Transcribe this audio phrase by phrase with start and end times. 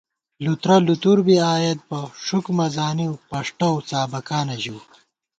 [0.43, 4.79] لُترہ لُتر بی آئیت بہ، ݭُک مہ زانِؤ، پݭٹؤ څابَکانہ ژِؤ